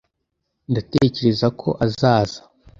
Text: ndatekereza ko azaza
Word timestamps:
ndatekereza 0.71 1.47
ko 1.59 1.67
azaza 1.85 2.39